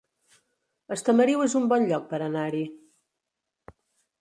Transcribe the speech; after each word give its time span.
Estamariu 0.97 1.39
es 1.45 1.53
un 1.61 1.67
bon 1.73 1.85
lloc 1.91 2.09
per 2.15 2.21
anar-hi 2.29 2.65